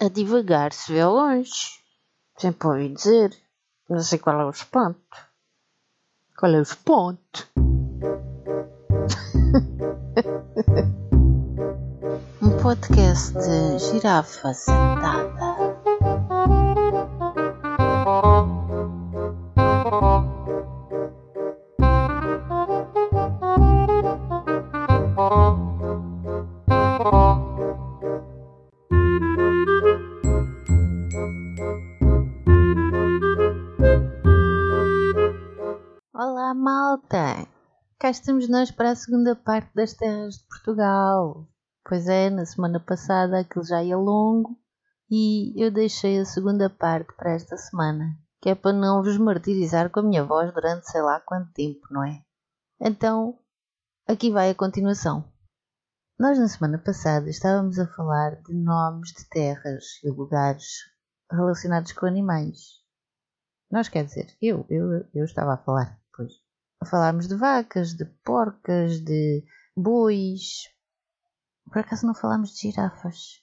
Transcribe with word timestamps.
A 0.00 0.08
divagar 0.08 0.72
se 0.72 0.92
vê 0.92 1.04
longe. 1.04 1.82
Sempre 2.36 2.68
ouvi 2.68 2.94
dizer. 2.94 3.36
Não 3.90 3.98
sei 3.98 4.20
qual 4.20 4.40
é 4.40 4.44
o 4.44 4.50
espanto. 4.50 5.00
Qual 6.38 6.52
é 6.52 6.58
o 6.58 6.62
espanto? 6.62 7.48
um 12.40 12.62
podcast 12.62 13.32
de 13.32 13.78
girafa 13.80 14.54
sentada. 14.54 15.47
Cá 38.08 38.12
estamos 38.12 38.48
nós 38.48 38.70
para 38.70 38.92
a 38.92 38.96
segunda 38.96 39.36
parte 39.36 39.70
das 39.74 39.92
terras 39.92 40.36
de 40.36 40.44
Portugal. 40.46 41.46
Pois 41.86 42.08
é, 42.08 42.30
na 42.30 42.46
semana 42.46 42.80
passada 42.80 43.38
aquilo 43.38 43.66
já 43.66 43.84
ia 43.84 43.98
longo 43.98 44.58
e 45.10 45.52
eu 45.62 45.70
deixei 45.70 46.18
a 46.18 46.24
segunda 46.24 46.70
parte 46.70 47.14
para 47.18 47.34
esta 47.34 47.58
semana, 47.58 48.16
que 48.40 48.48
é 48.48 48.54
para 48.54 48.72
não 48.72 49.02
vos 49.02 49.18
martirizar 49.18 49.90
com 49.90 50.00
a 50.00 50.02
minha 50.02 50.24
voz 50.24 50.50
durante 50.54 50.90
sei 50.90 51.02
lá 51.02 51.20
quanto 51.20 51.52
tempo, 51.52 51.86
não 51.90 52.02
é? 52.02 52.22
Então, 52.80 53.38
aqui 54.06 54.30
vai 54.30 54.48
a 54.48 54.54
continuação. 54.54 55.30
Nós 56.18 56.38
na 56.38 56.48
semana 56.48 56.78
passada 56.78 57.28
estávamos 57.28 57.78
a 57.78 57.86
falar 57.88 58.40
de 58.40 58.54
nomes 58.54 59.10
de 59.10 59.28
terras 59.28 59.84
e 60.02 60.08
lugares 60.08 60.64
relacionados 61.30 61.92
com 61.92 62.06
animais. 62.06 62.58
Nós 63.70 63.90
quer 63.90 64.06
dizer, 64.06 64.34
eu, 64.40 64.64
eu, 64.70 65.06
eu 65.12 65.26
estava 65.26 65.52
a 65.52 65.58
falar. 65.58 66.00
Falámos 66.86 67.26
de 67.26 67.34
vacas, 67.34 67.94
de 67.94 68.04
porcas, 68.24 69.00
de 69.00 69.44
bois. 69.76 70.68
Por 71.66 71.78
acaso 71.78 72.06
não 72.06 72.14
falámos 72.14 72.50
de 72.54 72.70
girafas. 72.70 73.42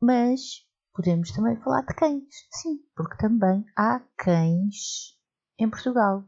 Mas 0.00 0.66
podemos 0.94 1.32
também 1.32 1.60
falar 1.60 1.82
de 1.82 1.94
cães. 1.94 2.46
Sim, 2.52 2.78
porque 2.94 3.16
também 3.16 3.64
há 3.76 4.00
cães 4.16 5.18
em 5.58 5.68
Portugal. 5.68 6.24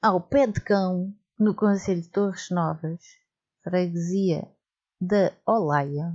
Há 0.00 0.12
o 0.14 0.20
pé 0.20 0.46
de 0.46 0.60
cão 0.60 1.14
no 1.38 1.54
Conselho 1.54 2.02
de 2.02 2.08
Torres 2.08 2.50
Novas, 2.50 3.00
freguesia 3.62 4.50
da 5.00 5.32
Olaia. 5.46 6.12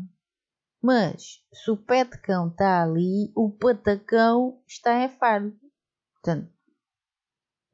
Mas 0.82 1.44
se 1.54 1.72
o 1.72 1.78
pé 1.78 2.06
de 2.06 2.18
cão 2.20 2.48
está 2.50 2.84
ali, 2.84 3.32
o 3.36 3.52
patacão 3.52 4.62
está 4.68 5.04
em 5.04 5.10
Faro. 5.10 5.54
Portanto, 6.14 6.57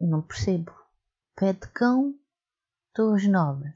não 0.08 0.22
percebo. 0.22 0.72
Pé 1.36 1.54
de 1.54 1.68
cão, 1.70 2.14
Torres 2.94 3.28
Novas. 3.28 3.74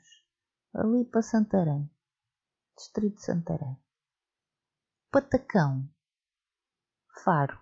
Ali 0.74 1.06
para 1.06 1.22
Santarém. 1.22 1.90
Distrito 2.76 3.16
de 3.16 3.24
Santarém. 3.24 3.78
Patacão. 5.12 5.90
Faro. 7.24 7.60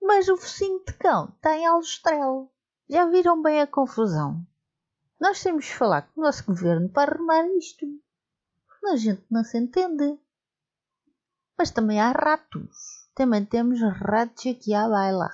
Mas 0.00 0.28
o 0.28 0.36
focinho 0.36 0.82
de 0.84 0.92
cão 0.94 1.30
está 1.30 1.56
em 1.56 1.66
Aljustrel. 1.66 2.50
Já 2.88 3.06
viram 3.06 3.42
bem 3.42 3.60
a 3.60 3.66
confusão? 3.66 4.46
Nós 5.20 5.42
temos 5.42 5.66
de 5.66 5.74
falar 5.74 6.02
com 6.02 6.20
o 6.20 6.24
nosso 6.24 6.44
governo 6.44 6.88
para 6.88 7.12
arrumar 7.12 7.46
isto. 7.56 7.86
A 8.86 8.96
gente 8.96 9.24
não 9.30 9.42
se 9.42 9.58
entende. 9.58 10.18
Mas 11.56 11.70
também 11.70 12.00
há 12.00 12.12
ratos. 12.12 13.08
Também 13.14 13.44
temos 13.44 13.80
ratos 13.80 14.46
aqui 14.46 14.74
à 14.74 14.88
baila. 14.88 15.30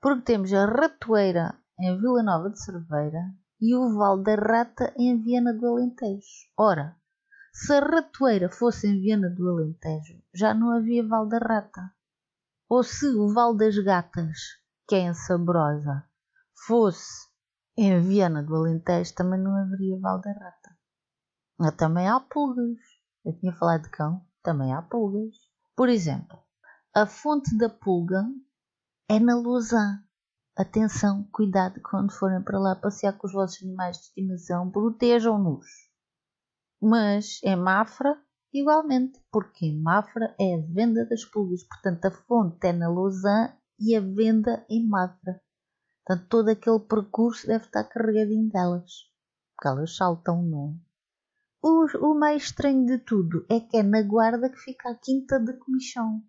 Porque 0.00 0.22
temos 0.22 0.52
a 0.52 0.66
ratoeira 0.66 1.61
em 1.78 1.98
Vila 1.98 2.22
Nova 2.22 2.50
de 2.50 2.62
Cerveira 2.62 3.34
e 3.60 3.74
o 3.74 3.96
Val 3.96 4.22
da 4.22 4.34
Rata 4.34 4.92
em 4.96 5.22
Viana 5.22 5.52
do 5.54 5.66
Alentejo. 5.66 6.48
Ora, 6.56 6.96
se 7.52 7.72
a 7.72 7.80
ratoeira 7.80 8.48
fosse 8.48 8.88
em 8.88 9.00
Viana 9.00 9.28
do 9.30 9.48
Alentejo, 9.48 10.22
já 10.34 10.54
não 10.54 10.70
havia 10.70 11.06
Val 11.06 11.28
da 11.28 11.38
Rata. 11.38 11.92
Ou 12.68 12.82
se 12.82 13.06
o 13.06 13.32
Val 13.32 13.54
das 13.54 13.78
Gatas, 13.78 14.38
que 14.88 14.94
é 14.94 15.00
em 15.00 15.14
Sabrosa, 15.14 16.04
fosse 16.66 17.28
em 17.76 18.00
Viana 18.00 18.42
do 18.42 18.56
Alentejo, 18.56 19.14
também 19.14 19.38
não 19.38 19.54
haveria 19.54 20.00
Val 20.00 20.20
da 20.20 20.32
Rata. 20.32 20.76
Também 21.76 22.08
há 22.08 22.18
pulgas. 22.18 22.78
Eu 23.24 23.38
tinha 23.38 23.52
falado 23.52 23.82
de 23.82 23.90
cão, 23.90 24.26
também 24.42 24.72
há 24.72 24.82
pulgas. 24.82 25.36
Por 25.76 25.88
exemplo, 25.88 26.38
a 26.94 27.06
fonte 27.06 27.56
da 27.56 27.68
pulga 27.68 28.24
é 29.08 29.20
na 29.20 29.36
Lausanne. 29.36 30.02
Atenção, 30.54 31.26
cuidado 31.32 31.80
quando 31.82 32.12
forem 32.12 32.42
para 32.42 32.58
lá 32.58 32.76
passear 32.76 33.16
com 33.16 33.26
os 33.26 33.32
vossos 33.32 33.62
animais 33.62 33.96
de 33.96 34.02
estimação, 34.02 34.70
protejam-nos. 34.70 35.66
Mas 36.78 37.40
em 37.42 37.56
Mafra, 37.56 38.20
igualmente, 38.52 39.18
porque 39.30 39.64
em 39.64 39.80
Mafra 39.80 40.34
é 40.38 40.56
a 40.56 40.62
venda 40.68 41.06
das 41.06 41.24
pulgas, 41.24 41.64
portanto 41.64 42.04
a 42.04 42.10
fonte 42.10 42.66
é 42.66 42.72
na 42.72 42.90
Lausanne 42.90 43.54
e 43.80 43.96
a 43.96 44.00
venda 44.00 44.66
em 44.68 44.86
Mafra. 44.86 45.40
Portanto, 46.04 46.28
todo 46.28 46.48
aquele 46.50 46.80
percurso 46.80 47.46
deve 47.46 47.64
estar 47.64 47.84
carregadinho 47.84 48.50
delas, 48.50 48.90
porque 49.56 49.68
elas 49.68 49.96
saltam, 49.96 50.42
não 50.42 50.68
é? 50.68 50.92
O, 51.62 52.10
o, 52.10 52.14
mais 52.14 52.42
estranho 52.42 52.84
de 52.84 52.98
tudo 52.98 53.46
é 53.48 53.60
que 53.60 53.78
é 53.78 53.82
na 53.82 54.02
guarda 54.02 54.50
que 54.50 54.58
fica 54.58 54.90
a 54.90 54.96
quinta 54.96 55.38
de 55.38 55.56
comichão. 55.56 56.22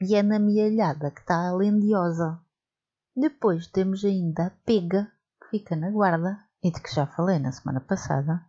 E 0.00 0.16
é 0.16 0.22
na 0.22 0.38
mialhada 0.38 1.10
que 1.10 1.20
está 1.20 1.48
a 1.48 1.54
lendiosa. 1.54 2.42
Depois 3.20 3.66
temos 3.66 4.04
ainda 4.04 4.46
a 4.46 4.50
pega, 4.64 5.10
que 5.42 5.48
fica 5.50 5.74
na 5.74 5.90
guarda, 5.90 6.38
e 6.62 6.70
de 6.70 6.80
que 6.80 6.94
já 6.94 7.04
falei 7.04 7.40
na 7.40 7.50
semana 7.50 7.80
passada. 7.80 8.46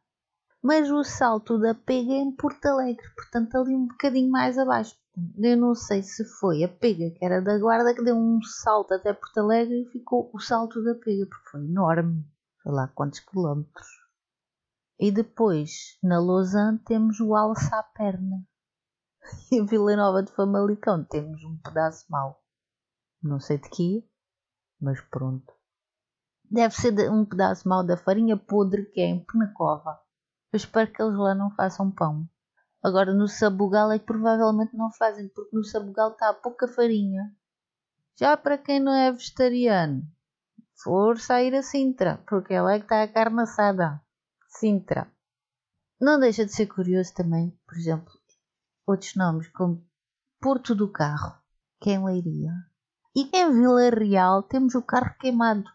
Mas 0.61 0.91
o 0.91 1.03
salto 1.03 1.57
da 1.57 1.73
pega 1.73 2.11
é 2.11 2.17
em 2.17 2.31
Porto 2.35 2.67
Alegre, 2.67 3.03
portanto 3.15 3.55
ali 3.55 3.75
um 3.75 3.87
bocadinho 3.87 4.29
mais 4.29 4.59
abaixo. 4.59 4.95
Eu 5.39 5.57
não 5.57 5.73
sei 5.73 6.03
se 6.03 6.23
foi 6.23 6.63
a 6.63 6.69
pega 6.69 7.09
que 7.09 7.25
era 7.25 7.41
da 7.41 7.57
guarda 7.57 7.95
que 7.95 8.03
deu 8.03 8.15
um 8.15 8.39
salto 8.43 8.93
até 8.93 9.11
Porto 9.11 9.39
Alegre 9.39 9.81
e 9.81 9.89
ficou 9.89 10.29
o 10.31 10.39
salto 10.39 10.83
da 10.83 10.93
pega, 10.93 11.25
porque 11.25 11.49
foi 11.49 11.65
enorme. 11.65 12.23
Sei 12.61 12.71
lá 12.71 12.87
quantos 12.89 13.21
quilómetros. 13.21 13.87
E 14.99 15.11
depois, 15.11 15.97
na 16.03 16.19
Lausanne, 16.19 16.77
temos 16.85 17.19
o 17.19 17.35
alça 17.35 17.75
à 17.75 17.81
perna. 17.81 18.45
E 19.51 19.55
em 19.55 19.65
Vila 19.65 19.95
Nova 19.95 20.21
de 20.21 20.31
Famalicão 20.31 21.03
temos 21.03 21.43
um 21.43 21.57
pedaço 21.57 22.05
mau. 22.07 22.43
Não 23.21 23.39
sei 23.39 23.57
de 23.57 23.67
quê, 23.69 24.08
mas 24.79 24.99
pronto. 25.01 25.53
Deve 26.49 26.73
ser 26.75 27.11
um 27.11 27.25
pedaço 27.25 27.67
mau 27.67 27.83
da 27.83 27.95
farinha 27.95 28.35
podre 28.35 28.85
que 28.85 29.01
é 29.01 29.05
em 29.05 29.23
Penacova. 29.23 29.99
Eu 30.51 30.57
espero 30.57 30.91
que 30.91 31.01
eles 31.01 31.17
lá 31.17 31.35
não 31.35 31.51
façam 31.51 31.91
pão. 31.91 32.27
Agora 32.81 33.13
no 33.13 33.27
Sabugal 33.27 33.91
é 33.91 33.99
que 33.99 34.05
provavelmente 34.05 34.75
não 34.75 34.91
fazem, 34.91 35.27
porque 35.27 35.55
no 35.55 35.63
Sabugal 35.63 36.11
está 36.11 36.33
pouca 36.33 36.67
farinha. 36.67 37.31
Já 38.15 38.35
para 38.35 38.57
quem 38.57 38.79
não 38.79 38.93
é 38.93 39.11
vegetariano, 39.11 40.03
força 40.81 41.35
a 41.35 41.43
ir 41.43 41.53
a 41.55 41.61
Sintra, 41.61 42.23
porque 42.27 42.53
ela 42.53 42.73
é 42.73 42.79
que 42.79 42.85
está 42.85 43.03
a 43.03 43.07
carne 43.07 43.41
assada. 43.41 44.01
Sintra. 44.47 45.07
Não 46.01 46.19
deixa 46.19 46.45
de 46.45 46.53
ser 46.53 46.67
curioso 46.67 47.13
também, 47.13 47.57
por 47.67 47.77
exemplo, 47.77 48.13
outros 48.87 49.15
nomes 49.15 49.47
como 49.49 49.85
Porto 50.39 50.73
do 50.73 50.89
Carro, 50.89 51.37
que 51.81 51.91
é 51.91 51.99
Leiria. 51.99 52.68
E 53.15 53.29
em 53.33 53.51
Vila 53.51 53.89
Real 53.89 54.43
temos 54.43 54.75
o 54.75 54.81
carro 54.81 55.15
queimado. 55.19 55.65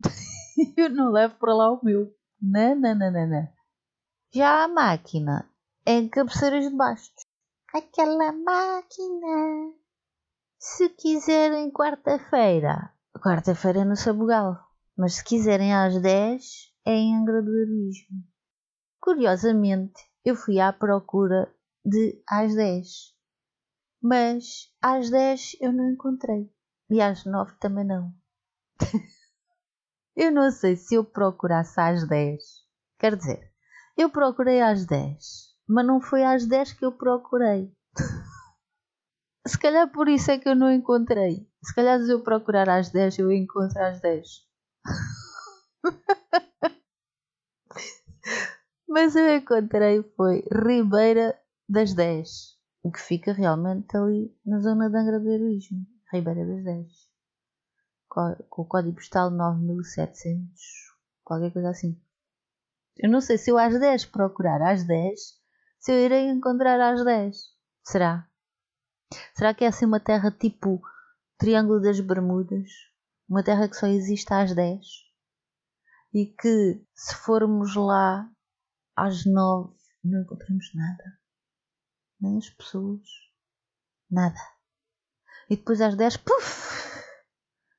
Eu 0.76 0.90
não 0.90 1.12
levo 1.12 1.36
para 1.36 1.54
lá 1.54 1.72
o 1.72 1.80
meu. 1.84 2.12
Não, 2.40 2.74
não, 2.74 2.94
não, 2.94 3.12
não, 3.12 3.26
não. 3.26 3.48
Já 4.32 4.64
a 4.64 4.68
máquina 4.68 5.48
em 5.86 6.08
cabeceiras 6.08 6.68
de 6.68 6.76
baixo. 6.76 7.10
Aquela 7.74 8.32
máquina. 8.32 9.72
Se 10.58 10.88
quiserem 10.88 11.70
quarta-feira, 11.70 12.92
quarta-feira 13.22 13.80
é 13.80 13.84
no 13.84 13.96
Sabugal. 13.96 14.58
Mas 14.96 15.14
se 15.14 15.24
quiserem 15.24 15.72
às 15.72 16.00
10, 16.02 16.72
é 16.84 16.92
em 16.92 17.16
Angra 17.16 17.40
do 17.40 17.56
Heroísmo. 17.56 18.24
Curiosamente, 19.00 20.02
eu 20.24 20.34
fui 20.34 20.58
à 20.58 20.72
procura 20.72 21.54
de 21.84 22.20
às 22.28 22.54
10. 22.54 23.14
Mas 24.00 24.72
às 24.80 25.10
10 25.10 25.56
eu 25.60 25.72
não 25.72 25.90
encontrei. 25.90 26.50
E 26.90 27.00
às 27.00 27.24
9 27.24 27.56
também 27.58 27.84
não. 27.84 28.12
eu 30.16 30.30
não 30.30 30.50
sei 30.50 30.76
se 30.76 30.94
eu 30.94 31.04
procurasse 31.04 31.80
às 31.80 32.06
10. 32.08 32.42
Quer 32.98 33.16
dizer, 33.16 33.52
eu 33.96 34.08
procurei 34.10 34.60
às 34.60 34.86
10, 34.86 35.54
mas 35.68 35.86
não 35.86 36.00
foi 36.00 36.24
às 36.24 36.46
10 36.46 36.72
que 36.72 36.84
eu 36.84 36.92
procurei. 36.92 37.72
se 39.46 39.58
calhar 39.58 39.90
por 39.90 40.08
isso 40.08 40.30
é 40.30 40.38
que 40.38 40.48
eu 40.48 40.54
não 40.54 40.72
encontrei. 40.72 41.48
Se 41.62 41.74
calhar 41.74 42.00
se 42.00 42.10
eu 42.10 42.22
procurar 42.22 42.68
às 42.68 42.90
10, 42.90 43.18
eu 43.18 43.32
encontro 43.32 43.82
às 43.82 44.00
10. 44.00 44.46
Mas 48.88 49.14
eu 49.14 49.36
encontrei 49.36 50.02
foi 50.16 50.42
Ribeira 50.50 51.38
das 51.68 51.92
10. 51.92 52.57
O 52.82 52.92
que 52.92 53.00
fica 53.00 53.32
realmente 53.32 53.96
ali 53.96 54.34
na 54.44 54.60
zona 54.60 54.88
de 54.88 54.96
Angra 54.96 55.18
do 55.18 55.30
Heroísmo, 55.30 55.86
Ribeira 56.12 56.46
das 56.46 56.64
10. 56.64 56.86
Com 58.08 58.62
o 58.62 58.64
código 58.64 58.94
postal 58.94 59.30
9700, 59.30 60.48
qualquer 61.24 61.52
coisa 61.52 61.70
assim. 61.70 62.00
Eu 62.96 63.10
não 63.10 63.20
sei 63.20 63.36
se 63.38 63.50
eu 63.50 63.58
às 63.58 63.78
10 63.78 64.06
procurar 64.06 64.62
às 64.62 64.84
10, 64.84 65.20
se 65.78 65.92
eu 65.92 66.04
irei 66.04 66.28
encontrar 66.30 66.80
às 66.80 67.04
10. 67.04 67.36
Será? 67.84 68.28
Será 69.34 69.54
que 69.54 69.64
é 69.64 69.68
assim 69.68 69.86
uma 69.86 70.00
terra 70.00 70.30
tipo 70.30 70.80
Triângulo 71.38 71.80
das 71.80 72.00
Bermudas? 72.00 72.70
Uma 73.28 73.44
terra 73.44 73.68
que 73.68 73.76
só 73.76 73.86
existe 73.86 74.32
às 74.32 74.54
10? 74.54 74.84
E 76.14 76.26
que 76.26 76.84
se 76.94 77.14
formos 77.14 77.74
lá 77.76 78.30
às 78.96 79.24
9 79.24 79.74
não 80.02 80.22
encontramos 80.22 80.74
nada? 80.74 81.18
Nem 82.20 82.38
as 82.38 82.50
pessoas? 82.50 83.02
Nada. 84.10 84.40
E 85.48 85.56
depois 85.56 85.80
às 85.80 85.96
10, 85.96 86.16
puf! 86.18 86.68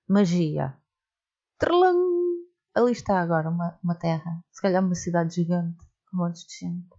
Magia! 0.07 0.77
Trelão! 1.57 2.19
Ali 2.73 2.91
está 2.91 3.19
agora 3.19 3.49
uma, 3.49 3.77
uma 3.83 3.95
terra, 3.95 4.43
se 4.51 4.61
calhar 4.61 4.83
uma 4.83 4.95
cidade 4.95 5.35
gigante, 5.35 5.85
com 6.09 6.17
montes 6.17 6.45
de 6.45 6.65
gente. 6.65 6.89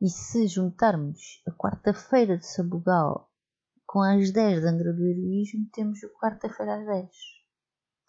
E 0.00 0.08
se 0.08 0.48
juntarmos 0.48 1.42
a 1.46 1.50
quarta-feira 1.52 2.38
de 2.38 2.46
Sabugal 2.46 3.30
com 3.86 4.00
as 4.00 4.30
10 4.30 4.60
de 4.60 4.66
Angra 4.66 4.92
do 4.92 5.04
Heroísmo, 5.04 5.68
temos 5.72 6.02
o 6.02 6.08
quarta-feira 6.18 6.76
às 6.76 6.86
10. 6.86 7.08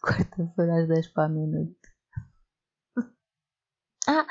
Quarta-feira 0.02 0.82
às 0.82 0.88
10 0.88 1.08
para 1.08 1.24
a 1.24 1.28
meia-noite. 1.28 1.80
ah, 4.08 4.26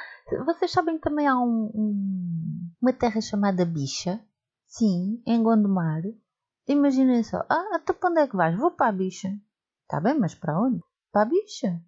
vocês 0.45 0.71
sabem 0.71 0.95
que 0.95 1.01
também 1.01 1.27
há 1.27 1.37
um, 1.37 1.71
um, 1.75 2.71
uma 2.81 2.93
terra 2.93 3.21
chamada 3.21 3.65
Bicha? 3.65 4.19
Sim, 4.71 5.21
em 5.27 5.43
Gondomar. 5.43 6.01
Imaginem 6.65 7.23
só. 7.23 7.45
Ah, 7.49 7.75
até 7.75 7.91
para 7.91 8.09
onde 8.09 8.21
é 8.21 8.27
que 8.27 8.37
vais? 8.37 8.57
Vou 8.57 8.71
para 8.71 8.87
a 8.87 8.91
Bicha. 8.93 9.27
Está 9.83 9.99
bem, 9.99 10.17
mas 10.17 10.33
para 10.33 10.57
onde? 10.57 10.81
Para 11.11 11.23
a 11.23 11.25
Bicha. 11.25 11.83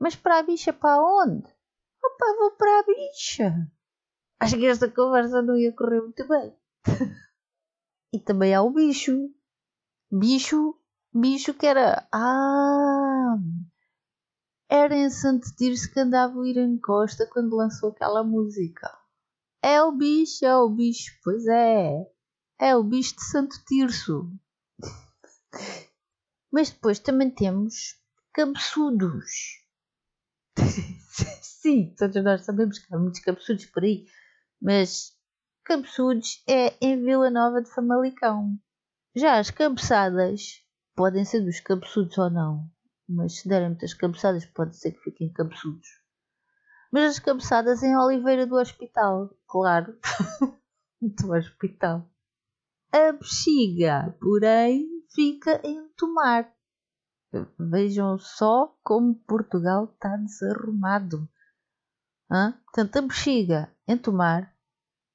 Mas 0.00 0.16
para 0.16 0.40
a 0.40 0.42
Bicha 0.42 0.72
para 0.72 1.00
onde? 1.00 1.48
Opa, 2.04 2.26
vou 2.36 2.50
para 2.56 2.80
a 2.80 2.82
Bicha. 2.82 3.70
Acho 4.40 4.58
que 4.58 4.66
esta 4.66 4.90
conversa 4.90 5.40
não 5.40 5.56
ia 5.56 5.72
correr 5.72 6.00
muito 6.00 6.26
bem. 6.26 6.52
e 8.12 8.18
também 8.18 8.52
há 8.52 8.60
o 8.60 8.72
bicho. 8.72 9.30
Bicho, 10.10 10.76
bicho 11.14 11.54
que 11.54 11.64
era. 11.64 12.08
Ah! 12.12 13.36
Era 14.68 14.96
em 14.96 15.10
Santo 15.10 15.46
Tirso 15.54 15.92
que 15.92 16.00
andava 16.00 16.36
o 16.36 16.44
Irã 16.44 16.76
Costa 16.78 17.24
quando 17.32 17.54
lançou 17.54 17.90
aquela 17.90 18.24
música. 18.24 18.92
É 19.62 19.80
o 19.80 19.92
bicho, 19.92 20.44
é 20.44 20.56
o 20.56 20.68
bicho, 20.68 21.12
pois 21.22 21.46
é. 21.46 22.15
É 22.58 22.74
o 22.74 22.82
bicho 22.82 23.14
de 23.16 23.24
Santo 23.24 23.62
Tirso. 23.66 24.32
Mas 26.50 26.70
depois 26.70 26.98
também 26.98 27.30
temos 27.30 28.00
cabeçudos. 28.32 29.30
Sim, 31.42 31.94
todos 31.98 32.22
nós 32.24 32.46
sabemos 32.46 32.78
que 32.78 32.94
há 32.94 32.98
muitos 32.98 33.20
cabeçudos 33.20 33.66
por 33.66 33.84
aí. 33.84 34.06
Mas 34.60 35.14
cabeçudos 35.64 36.42
é 36.48 36.74
em 36.80 37.02
Vila 37.02 37.28
Nova 37.28 37.60
de 37.60 37.70
Famalicão. 37.70 38.58
Já 39.14 39.38
as 39.38 39.50
cabeçadas 39.50 40.62
podem 40.94 41.26
ser 41.26 41.40
dos 41.40 41.60
cabeçudos 41.60 42.16
ou 42.16 42.30
não, 42.30 42.70
mas 43.06 43.40
se 43.40 43.48
derem 43.48 43.68
muitas 43.68 43.92
cabeçadas 43.92 44.46
pode 44.46 44.76
ser 44.78 44.92
que 44.92 45.04
fiquem 45.04 45.30
cabeçudos. 45.30 45.88
Mas 46.90 47.04
as 47.04 47.18
cabeçadas 47.18 47.82
em 47.82 47.94
Oliveira 47.96 48.46
do 48.46 48.56
Hospital, 48.56 49.28
claro, 49.46 49.98
do 51.02 51.32
hospital. 51.32 52.08
A 52.98 53.12
bexiga, 53.12 54.16
porém, 54.18 54.88
fica 55.14 55.60
em 55.62 55.86
Tomar. 55.98 56.50
Vejam 57.58 58.18
só 58.18 58.74
como 58.82 59.14
Portugal 59.14 59.84
está 59.84 60.16
desarrumado. 60.16 61.28
Hã? 62.30 62.58
Portanto, 62.64 62.96
a 62.96 63.02
bexiga 63.02 63.70
em 63.86 63.98
Tomar, 63.98 64.50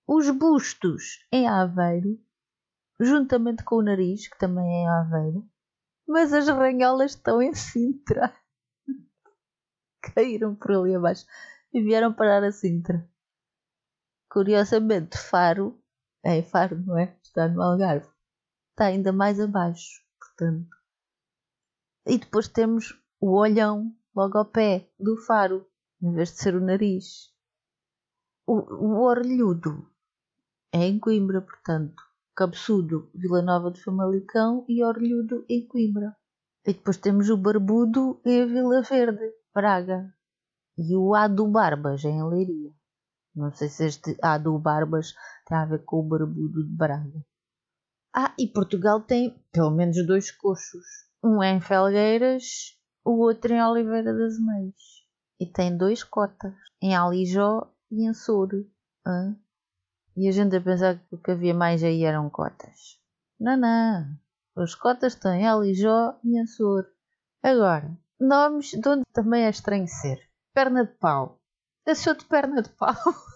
os 0.07 0.29
bustos 0.29 1.25
em 1.31 1.49
Aveiro, 1.49 2.23
juntamente 2.99 3.63
com 3.63 3.77
o 3.77 3.81
nariz, 3.81 4.27
que 4.27 4.37
também 4.37 4.63
é 4.63 4.83
em 4.83 4.87
Aveiro, 4.87 5.49
mas 6.07 6.31
as 6.33 6.47
ranholas 6.49 7.15
estão 7.15 7.41
em 7.41 7.55
Sintra. 7.55 8.31
Caíram 10.13 10.53
por 10.53 10.71
ali 10.73 10.93
abaixo 10.93 11.25
e 11.73 11.81
vieram 11.81 12.13
parar 12.13 12.43
a 12.43 12.51
Sintra. 12.51 13.09
Curiosamente, 14.29 15.17
Faro, 15.17 15.80
é 16.23 16.41
Faro, 16.41 16.79
não 16.85 16.97
é? 16.97 17.17
Está 17.23 17.47
no 17.47 17.61
Algarve. 17.61 18.09
Está 18.71 18.85
ainda 18.85 19.11
mais 19.11 19.39
abaixo, 19.39 20.01
portanto. 20.19 20.75
E 22.05 22.17
depois 22.17 22.47
temos 22.47 22.99
o 23.19 23.37
olhão 23.37 23.95
logo 24.15 24.37
ao 24.37 24.45
pé 24.45 24.89
do 24.99 25.17
Faro, 25.17 25.67
em 26.01 26.13
vez 26.13 26.31
de 26.31 26.37
ser 26.37 26.55
o 26.55 26.61
nariz. 26.61 27.31
O, 28.47 28.55
o 28.55 29.03
orelhudo 29.03 29.87
é 30.73 30.85
em 30.85 30.99
Coimbra, 30.99 31.41
portanto. 31.41 32.01
Cabeçudo, 32.35 33.11
Vila 33.13 33.41
Nova 33.41 33.71
de 33.71 33.83
Famalicão 33.83 34.65
e 34.67 34.83
Orelhudo 34.83 35.45
em 35.49 35.67
Coimbra. 35.67 36.15
E 36.65 36.73
depois 36.73 36.97
temos 36.97 37.29
o 37.29 37.37
Barbudo 37.37 38.21
em 38.25 38.47
Vila 38.47 38.81
Verde, 38.81 39.33
Braga. 39.53 40.13
E 40.77 40.95
o 40.95 41.13
A 41.13 41.27
do 41.27 41.47
Barbas 41.47 42.03
em 42.05 42.23
Leiria. 42.23 42.73
Não 43.35 43.51
sei 43.53 43.69
se 43.69 43.85
este 43.85 44.17
A 44.21 44.37
do 44.37 44.57
Barbas 44.59 45.13
tem 45.47 45.57
a 45.57 45.65
ver 45.65 45.83
com 45.85 45.99
o 45.99 46.03
Barbudo 46.03 46.63
de 46.65 46.73
Braga. 46.75 47.25
Ah, 48.13 48.33
e 48.37 48.47
Portugal 48.47 49.01
tem 49.01 49.41
pelo 49.51 49.71
menos 49.71 50.05
dois 50.05 50.31
coxos. 50.31 50.85
Um 51.23 51.41
é 51.41 51.51
em 51.51 51.61
Felgueiras, 51.61 52.77
o 53.05 53.19
outro 53.19 53.53
em 53.53 53.63
Oliveira 53.63 54.13
das 54.13 54.37
Meias 54.37 55.01
e 55.41 55.45
tem 55.47 55.75
dois 55.75 56.03
cotas, 56.03 56.53
em 56.79 56.95
Alijó 56.95 57.67
e 57.89 58.07
em 58.07 58.13
Souro. 58.13 58.69
Hã? 59.03 59.35
E 60.15 60.27
a 60.29 60.31
gente 60.31 60.55
a 60.55 60.61
pensar 60.61 60.99
que 60.99 61.15
o 61.15 61.17
que 61.17 61.31
havia 61.31 61.51
mais 61.51 61.83
aí 61.83 62.03
eram 62.03 62.29
cotas. 62.29 62.99
Não, 63.39 63.57
não. 63.57 64.05
Os 64.55 64.75
cotas 64.75 65.13
estão 65.13 65.33
em 65.33 65.47
Alijó 65.47 66.15
e 66.23 66.39
em 66.39 66.45
Souro. 66.45 66.85
Agora, 67.41 67.91
nomes 68.19 68.69
de 68.69 68.87
onde 68.87 69.01
também 69.11 69.45
é 69.45 69.49
estranho 69.49 69.87
ser. 69.87 70.19
Perna 70.53 70.85
de 70.85 70.93
pau. 70.99 71.40
Deixou 71.85 72.13
de 72.15 72.25
perna 72.25 72.61
de 72.61 72.69
pau. 72.69 72.93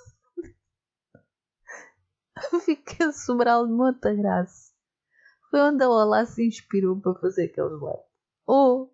A 2.38 3.12
Sobral 3.12 3.66
de 3.66 3.74
Monta 3.74 4.14
Graça. 4.14 4.72
Foi 5.50 5.62
onde 5.62 5.84
a 5.84 5.90
Olá 5.90 6.26
se 6.26 6.46
inspirou 6.46 7.00
para 7.00 7.20
fazer 7.20 7.46
aqueles 7.46 7.80
lados. 7.80 8.06
Ou 8.46 8.94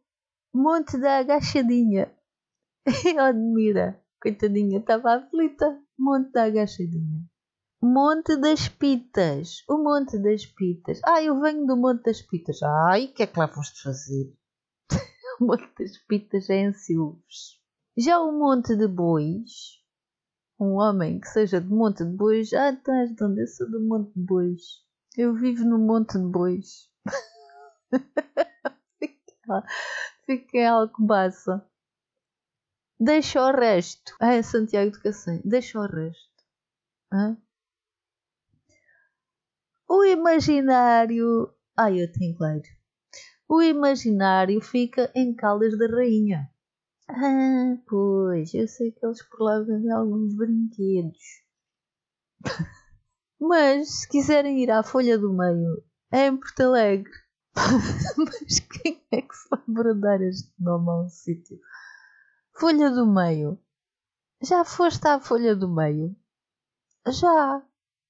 Monte 0.53 0.98
da 0.98 1.17
Agachadinha. 1.17 2.13
E 3.05 3.17
admira, 3.17 4.01
coitadinha, 4.22 4.79
estava 4.79 5.15
aflita. 5.15 5.79
Monte 5.98 6.31
da 6.31 6.43
agachadinha. 6.46 7.24
Monte 7.81 8.38
das 8.38 8.67
Pitas. 8.67 9.63
O 9.70 9.77
Monte 9.77 10.17
das 10.17 10.46
Pitas. 10.46 11.00
Ah, 11.05 11.22
eu 11.22 11.39
venho 11.39 11.65
do 11.67 11.77
Monte 11.77 12.03
das 12.03 12.22
Pitas. 12.22 12.62
Ai, 12.63 13.05
o 13.05 13.13
que 13.13 13.24
é 13.24 13.27
que 13.27 13.39
lá 13.39 13.48
foste 13.48 13.84
fazer? 13.84 14.34
o 15.39 15.46
Monte 15.46 15.72
das 15.77 15.98
Pitas 15.98 16.50
é 16.50 16.62
em 16.62 16.74
Silves. 16.74 17.61
Já 17.98 18.21
o 18.21 18.31
Monte 18.31 18.75
de 18.75 18.88
Bois. 18.88 19.81
Um 20.57 20.75
homem 20.75 21.19
que 21.19 21.27
seja 21.27 21.60
de 21.60 21.67
Monte 21.67 22.05
de 22.05 22.15
Bois. 22.15 22.53
Ah, 22.53 22.71
estás 22.71 23.13
de 23.13 23.24
onde? 23.24 23.41
Eu 23.41 23.48
sou 23.48 23.69
do 23.69 23.81
Monte 23.81 24.13
de 24.13 24.25
Bois. 24.25 24.62
Eu 25.17 25.36
vivo 25.36 25.65
no 25.65 25.77
Monte 25.77 26.17
de 26.17 26.25
Bois. 26.25 26.89
Fiquei 30.25 30.65
Alcobaça. 30.65 31.67
Deixa 32.98 33.41
o 33.41 33.51
resto. 33.51 34.15
Ah, 34.21 34.36
é 34.36 34.41
Santiago 34.41 34.91
de 34.91 35.01
Cacém. 35.01 35.41
Deixa 35.43 35.79
o 35.79 35.86
resto. 35.86 36.43
Hã? 37.12 37.38
O 39.89 40.05
imaginário. 40.05 41.53
Ai, 41.75 42.01
eu 42.01 42.10
tenho 42.13 42.38
claro. 42.38 42.62
O 43.50 43.62
imaginário 43.62 44.62
fica 44.62 45.12
em 45.13 45.36
Caldas 45.36 45.77
da 45.77 45.88
Rainha. 45.88 46.50
Ah, 47.13 47.77
pois, 47.88 48.53
eu 48.53 48.68
sei 48.68 48.91
que 48.91 49.06
eles 49.06 49.22
por 49.24 49.41
lá 49.41 49.60
vendem 49.60 49.91
alguns 49.91 50.34
brinquedos. 50.34 51.44
Mas 53.39 54.01
se 54.01 54.08
quiserem 54.08 54.63
ir 54.63 54.72
à 54.72 54.82
Folha 54.82 55.18
do 55.18 55.34
Meio, 55.34 55.84
é 56.12 56.27
em 56.27 56.38
Porto 56.38 56.62
Alegre. 56.62 57.12
Mas 58.18 58.60
quem 58.60 59.03
é 59.12 59.22
que 59.22 59.36
se 59.36 59.50
vai 59.50 59.94
dar 59.96 60.22
este 60.22 60.53
nome 60.58 60.89
a 60.89 61.01
um 61.01 61.10
sítio? 61.10 61.60
Folha 62.58 62.89
do 62.89 63.06
Meio. 63.06 63.60
Já 64.41 64.63
foste 64.63 65.06
à 65.06 65.20
Folha 65.20 65.53
do 65.56 65.68
Meio? 65.68 66.15
Já. 67.08 67.62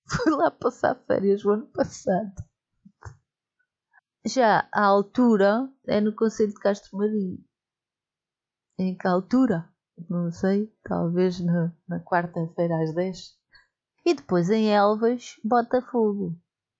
Fui 0.05 0.31
lá 0.31 0.51
passar 0.51 0.95
férias 1.07 1.43
o 1.43 1.51
ano 1.51 1.67
passado. 1.67 2.33
Já 4.25 4.69
a 4.71 4.85
altura 4.85 5.71
é 5.87 5.99
no 5.99 6.13
Conselho 6.13 6.53
de 6.53 6.59
Castro 6.59 6.97
Marinho. 6.97 7.43
Em 8.81 8.97
que 8.97 9.07
altura? 9.07 9.69
Não 10.09 10.31
sei, 10.31 10.73
talvez 10.83 11.39
na, 11.39 11.71
na 11.87 11.99
quarta-feira 11.99 12.81
às 12.81 12.91
10. 12.95 13.37
E 14.03 14.15
depois 14.15 14.49
em 14.49 14.71
Elvas, 14.71 15.35
Botafogo. 15.43 16.35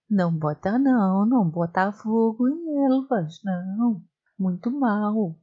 Não 0.10 0.36
bota 0.36 0.80
não, 0.80 1.28
não 1.28 1.48
bota 1.48 1.92
fogo 1.92 2.50
em 2.50 2.86
elvas, 2.88 3.40
não. 3.44 4.04
Muito 4.40 4.72
mal. 4.72 5.40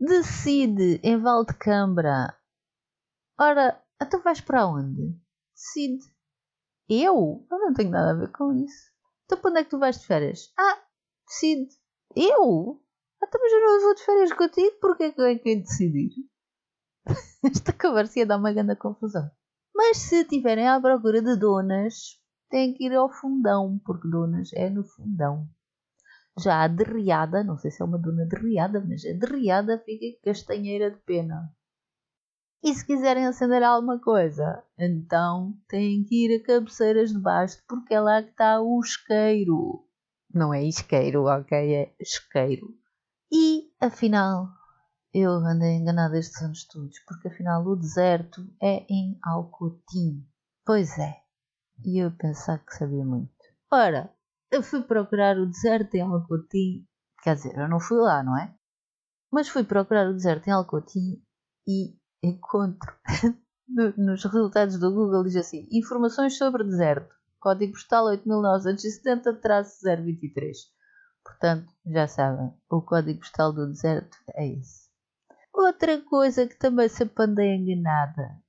Decide 0.00 1.00
em 1.04 1.16
Valdecambra. 1.16 2.36
Ora, 3.38 3.80
tu 4.10 4.18
vais 4.18 4.40
para 4.40 4.66
onde? 4.66 5.16
Decide. 5.54 6.04
Eu? 6.88 7.46
Eu 7.48 7.58
não 7.60 7.72
tenho 7.72 7.90
nada 7.90 8.10
a 8.10 8.14
ver 8.14 8.32
com 8.32 8.52
isso. 8.52 8.90
Então 9.26 9.38
para 9.38 9.50
onde 9.50 9.60
é 9.60 9.64
que 9.64 9.70
tu 9.70 9.78
vais 9.78 10.00
de 10.00 10.06
férias? 10.08 10.52
Ah, 10.58 10.82
decide. 11.28 11.70
Eu? 12.16 12.82
Até 13.22 13.38
mas 13.38 13.52
eu 13.52 13.60
não 13.60 13.80
vou 13.80 13.94
de 13.94 14.02
férias 14.02 14.32
contigo, 14.32 14.76
porque 14.80 15.04
é 15.04 15.12
que 15.12 15.20
eu 15.20 15.26
é 15.26 15.38
que 15.38 15.56
decidir? 15.56 16.10
Esta 17.44 17.72
conversa 17.72 18.20
ia 18.20 18.26
dar 18.26 18.38
uma 18.38 18.52
grande 18.52 18.76
confusão. 18.76 19.30
Mas 19.74 19.98
se 19.98 20.22
estiverem 20.22 20.68
à 20.68 20.80
procura 20.80 21.22
de 21.22 21.36
donas, 21.36 22.18
têm 22.50 22.74
que 22.74 22.84
ir 22.86 22.94
ao 22.94 23.10
fundão, 23.10 23.80
porque 23.84 24.08
donas 24.08 24.50
é 24.54 24.68
no 24.68 24.84
fundão. 24.84 25.48
Já 26.38 26.62
a 26.64 26.68
derriada, 26.68 27.44
não 27.44 27.58
sei 27.58 27.70
se 27.70 27.82
é 27.82 27.84
uma 27.84 27.98
dona 27.98 28.24
derriada, 28.24 28.84
mas 28.86 29.04
a 29.04 29.12
derriada 29.12 29.78
fica 29.78 30.20
castanheira 30.24 30.90
de 30.90 30.98
pena. 30.98 31.52
E 32.62 32.74
se 32.74 32.86
quiserem 32.86 33.26
acender 33.26 33.62
alguma 33.62 33.98
coisa, 33.98 34.62
então 34.78 35.54
têm 35.68 36.04
que 36.04 36.26
ir 36.26 36.36
a 36.36 36.44
cabeceiras 36.44 37.10
de 37.10 37.18
baixo, 37.18 37.62
porque 37.66 37.94
é 37.94 38.00
lá 38.00 38.22
que 38.22 38.30
está 38.30 38.60
o 38.60 38.80
isqueiro. 38.80 39.86
Não 40.32 40.52
é 40.52 40.62
isqueiro, 40.62 41.24
ok? 41.24 41.74
É 41.74 41.94
isqueiro. 41.98 42.79
E, 43.32 43.72
afinal, 43.80 44.48
eu 45.12 45.32
andei 45.32 45.76
enganada 45.76 46.18
estes 46.18 46.40
anos 46.42 46.64
todos, 46.66 46.98
porque 47.06 47.28
afinal 47.28 47.64
o 47.64 47.76
deserto 47.76 48.42
é 48.62 48.86
em 48.88 49.18
Alcotim. 49.22 50.26
Pois 50.64 50.98
é, 50.98 51.16
e 51.84 51.98
eu 51.98 52.10
pensar 52.12 52.64
que 52.64 52.74
sabia 52.74 53.04
muito. 53.04 53.30
Ora, 53.70 54.10
eu 54.50 54.62
fui 54.62 54.82
procurar 54.82 55.36
o 55.38 55.46
deserto 55.46 55.94
em 55.94 56.00
Alcotim, 56.00 56.86
quer 57.22 57.36
dizer, 57.36 57.56
eu 57.56 57.68
não 57.68 57.80
fui 57.80 57.98
lá, 57.98 58.22
não 58.22 58.36
é? 58.36 58.54
Mas 59.30 59.48
fui 59.48 59.64
procurar 59.64 60.08
o 60.08 60.12
deserto 60.12 60.48
em 60.48 60.52
Alcotim 60.52 61.22
e 61.66 61.96
encontro 62.22 62.92
nos 63.96 64.22
resultados 64.24 64.78
do 64.78 64.92
Google 64.92 65.24
diz 65.24 65.36
assim: 65.36 65.66
informações 65.70 66.36
sobre 66.36 66.64
deserto, 66.64 67.14
código 67.38 67.72
postal 67.72 68.04
8970-023. 68.06 70.56
Portanto, 71.24 71.72
já 71.86 72.08
sabem, 72.08 72.52
o 72.70 72.82
código 72.82 73.20
postal 73.20 73.52
do 73.52 73.66
deserto 73.68 74.16
é 74.34 74.46
esse. 74.46 74.88
Outra 75.52 76.00
coisa 76.02 76.46
que 76.46 76.58
também 76.58 76.88
sempre 76.88 77.24
andei 77.24 77.56
enganada 77.56 78.40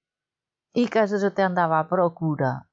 e 0.76 0.88
que 0.88 0.98
às 0.98 1.12
vezes 1.12 1.26
até 1.26 1.44
andava 1.44 1.80
à 1.80 1.84
procura 1.84 2.66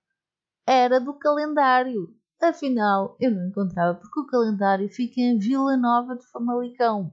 era 0.67 1.01
do 1.01 1.15
calendário. 1.15 2.15
Afinal, 2.41 3.17
eu 3.19 3.31
não 3.31 3.49
encontrava 3.49 3.99
porque 3.99 4.21
o 4.21 4.27
calendário 4.27 4.89
fica 4.89 5.21
em 5.21 5.39
Vila 5.39 5.77
Nova 5.77 6.15
de 6.15 6.27
Famalicão. 6.31 7.13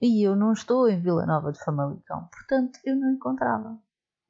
E 0.00 0.26
eu 0.26 0.36
não 0.36 0.52
estou 0.52 0.88
em 0.88 1.00
Vila 1.00 1.24
Nova 1.24 1.50
de 1.52 1.58
Famalicão, 1.64 2.28
portanto 2.30 2.78
eu 2.84 2.94
não 2.94 3.12
encontrava. 3.12 3.78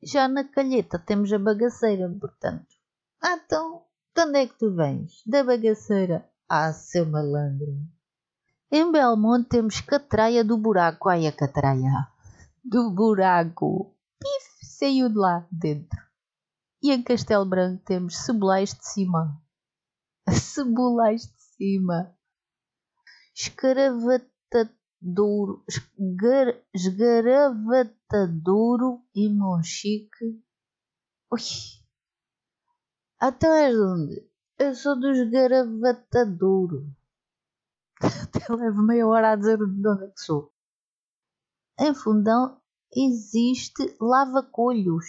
Já 0.02 0.28
na 0.28 0.44
Calheta 0.44 0.98
temos 0.98 1.32
a 1.32 1.38
bagaceira, 1.38 2.08
portanto. 2.20 2.66
Ah, 3.20 3.36
então, 3.44 3.82
de 4.14 4.22
onde 4.22 4.38
é 4.38 4.46
que 4.46 4.58
tu 4.58 4.74
vens? 4.74 5.22
Da 5.26 5.42
bagaceira. 5.42 6.24
Ah, 6.50 6.72
seu 6.72 7.04
malandro. 7.04 7.76
Em 8.72 8.90
Belmonte 8.90 9.50
temos 9.50 9.82
Catraia 9.82 10.42
do 10.42 10.56
Buraco. 10.56 11.10
Ai, 11.10 11.26
a 11.26 11.32
Catraia. 11.32 12.08
Do 12.64 12.90
Buraco. 12.90 13.94
Pif, 14.18 14.64
saiu 14.64 15.10
de 15.10 15.18
lá 15.18 15.46
dentro. 15.52 16.00
E 16.82 16.90
em 16.90 17.02
Castelo 17.02 17.44
Branco 17.44 17.84
temos 17.84 18.16
Cebolais 18.16 18.72
de 18.72 18.82
Cima. 18.86 19.38
Cebolais 20.32 21.26
de 21.26 21.38
Cima. 21.56 22.16
Escaravatadouro. 23.36 25.62
Esgar, 25.68 26.58
esgaravatadouro 26.74 29.02
e 29.14 29.28
Monchique. 29.28 30.42
Ui. 31.30 31.40
Até 33.20 33.70
onde? 33.76 34.26
Eu 34.58 34.74
sou 34.74 34.98
do 34.98 35.08
esgaravatadouro. 35.10 36.92
Até 38.02 38.52
levo 38.52 38.82
meia 38.82 39.06
hora 39.06 39.30
a 39.30 39.36
dizer 39.36 39.56
de 39.56 39.88
onde 39.88 40.04
é 40.04 40.08
que 40.08 40.20
sou. 40.20 40.52
Em 41.78 41.94
Fundão 41.94 42.60
existe 42.92 43.96
lava-colhos. 44.00 45.04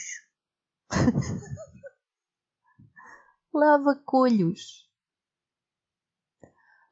lava-colhos. 3.51 4.87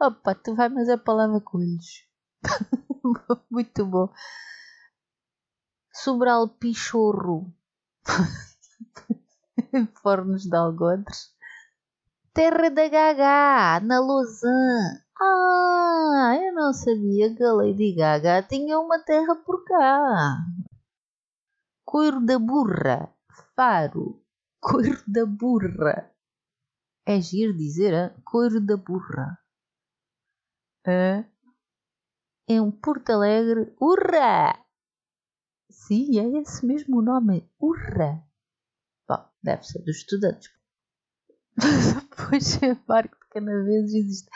Opa, 0.02 0.34
tu 0.34 0.56
vai, 0.56 0.70
mas 0.70 0.90
é 0.90 0.98
para 0.98 1.14
lava-colhos. 1.14 2.08
Muito 3.52 3.86
bom. 3.86 4.12
Sobral 5.94 6.50
Pichorro. 6.50 7.54
Fornos 10.02 10.46
de 10.46 10.56
algodres. 10.56 11.37
Terra 12.38 12.70
da 12.70 12.88
Gaga, 12.88 13.79
na 13.84 14.00
Lausanne. 14.00 15.01
Ah, 15.20 16.38
eu 16.39 16.53
não 16.53 16.72
sabia 16.72 17.36
que 17.36 17.44
a 17.44 17.51
Lady 17.51 17.96
Gaga 17.96 18.44
tinha 18.44 18.79
uma 18.79 19.00
terra 19.00 19.36
por 19.38 19.63
cá. 19.63 20.46
Coiro 21.84 22.24
da 22.24 22.38
Burra, 22.38 23.12
Faro. 23.56 24.24
Coiro 24.62 25.01
da 25.08 25.25
Burra. 25.25 26.13
É 27.08 27.20
giro 27.20 27.58
dizer, 27.58 27.91
hein? 27.91 28.22
Coiro 28.24 28.62
da 28.62 28.77
Burra. 28.77 29.39
É? 30.86 31.25
É 32.48 32.62
um 32.62 32.70
Porto 32.70 33.10
Alegre. 33.10 33.75
Urra! 33.82 34.63
Sim, 35.72 36.20
é 36.20 36.39
esse 36.39 36.63
mesmo 36.67 37.00
o 37.00 37.01
nome. 37.01 37.50
Urra! 37.60 38.24
Bom, 39.10 39.27
deve 39.41 39.63
ser 39.63 39.79
dos 39.79 39.98
estudantes. 39.98 40.51
Pois 42.18 42.58
é, 42.64 42.74
barco 42.88 43.16
de 43.16 43.30
canaveses 43.30 43.94
existe 43.94 44.30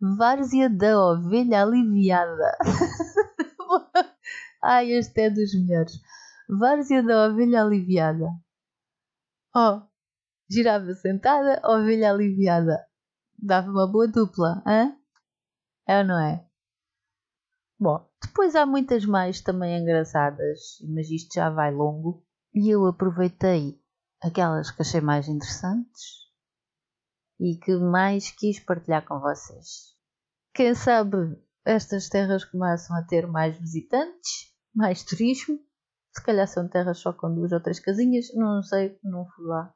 várzea 0.00 0.68
da 0.68 1.00
ovelha 1.00 1.62
aliviada. 1.62 2.58
Ai, 4.62 4.90
este 4.92 5.22
é 5.22 5.30
dos 5.30 5.54
melhores. 5.54 6.00
Várzea 6.48 7.02
da 7.02 7.28
ovelha 7.28 7.62
aliviada. 7.62 8.28
Oh, 9.54 9.82
girava 10.50 10.92
sentada, 10.94 11.62
ovelha 11.64 12.10
aliviada. 12.10 12.84
Dava 13.38 13.70
uma 13.70 13.86
boa 13.86 14.08
dupla, 14.08 14.62
hã? 14.66 14.96
É 15.86 15.98
ou 15.98 16.04
não 16.04 16.18
é? 16.18 16.44
Bom, 17.78 18.08
depois 18.22 18.54
há 18.54 18.66
muitas 18.66 19.04
mais 19.04 19.40
também 19.40 19.78
engraçadas, 19.78 20.78
mas 20.88 21.10
isto 21.10 21.34
já 21.34 21.50
vai 21.50 21.72
longo. 21.72 22.24
E 22.54 22.70
eu 22.70 22.86
aproveitei 22.86 23.78
aquelas 24.22 24.70
que 24.70 24.82
achei 24.82 25.00
mais 25.00 25.28
interessantes 25.28 26.23
e 27.44 27.58
que 27.58 27.76
mais 27.76 28.30
quis 28.30 28.58
partilhar 28.58 29.06
com 29.06 29.20
vocês. 29.20 29.94
Quem 30.54 30.74
sabe 30.74 31.36
estas 31.62 32.08
terras 32.08 32.42
começam 32.42 32.96
a 32.96 33.02
ter 33.02 33.26
mais 33.26 33.58
visitantes, 33.58 34.50
mais 34.74 35.04
turismo. 35.04 35.58
Se 36.16 36.24
calhar 36.24 36.48
são 36.48 36.66
terras 36.68 36.98
só 36.98 37.12
com 37.12 37.34
duas 37.34 37.52
ou 37.52 37.60
três 37.60 37.78
casinhas, 37.78 38.32
não 38.34 38.62
sei, 38.62 38.98
não 39.02 39.26
fui 39.28 39.44
lá. 39.44 39.74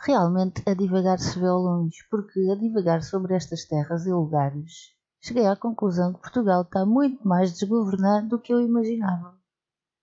Realmente 0.00 0.62
a 0.66 0.74
divagar 0.74 1.18
se 1.18 1.38
vê 1.38 1.46
ao 1.46 1.60
longe, 1.60 1.96
porque 2.10 2.40
a 2.50 2.56
divagar 2.56 3.02
sobre 3.02 3.34
estas 3.34 3.64
terras 3.64 4.04
e 4.04 4.12
lugares, 4.12 4.94
cheguei 5.22 5.46
à 5.46 5.56
conclusão 5.56 6.12
que 6.12 6.20
Portugal 6.20 6.62
está 6.62 6.84
muito 6.84 7.26
mais 7.26 7.52
desgovernado 7.52 8.28
do 8.28 8.38
que 8.38 8.52
eu 8.52 8.60
imaginava. 8.60 9.38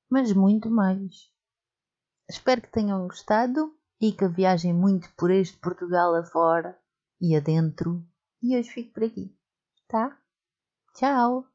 Mas 0.09 0.33
muito 0.33 0.71
mais. 0.71 1.13
Espero 2.27 2.61
que 2.61 2.71
tenham 2.71 3.05
gostado 3.05 3.78
e 4.01 4.11
que 4.11 4.27
viajem 4.27 4.73
muito 4.73 5.09
por 5.17 5.31
este 5.31 5.57
Portugal 5.57 6.15
afora 6.15 6.77
e 7.19 7.35
adentro. 7.35 8.05
E 8.41 8.57
hoje 8.57 8.69
fico 8.69 8.93
por 8.93 9.03
aqui, 9.03 9.35
tá? 9.87 10.17
Tchau! 10.93 11.48